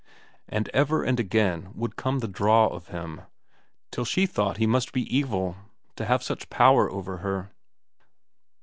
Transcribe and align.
And 0.49 0.67
ever 0.69 1.03
and 1.03 1.19
again 1.19 1.73
would 1.75 1.95
come 1.95 2.17
the 2.17 2.27
draw 2.27 2.65
of 2.65 2.87
him, 2.87 3.21
till 3.91 4.03
she 4.03 4.25
thought 4.25 4.57
he 4.57 4.65
must 4.65 4.93
be 4.93 5.03
evil 5.15 5.55
to 5.95 6.05
have 6.05 6.23
such 6.23 6.49
power 6.49 6.91
over 6.91 7.17
her. 7.17 7.51